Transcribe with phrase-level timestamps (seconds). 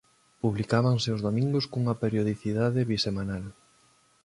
[0.43, 3.45] Publicábase os domingos cunha periodicidade bisemanal.